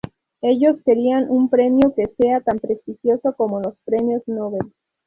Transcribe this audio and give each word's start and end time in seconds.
Ellos 0.41 0.81
querían 0.83 1.29
un 1.29 1.47
premio 1.47 1.93
que 1.95 2.07
sea 2.17 2.41
tan 2.41 2.57
prestigioso 2.57 3.35
como 3.37 3.59
los 3.59 3.75
Premios 3.85 4.23
Nobel. 4.27 4.73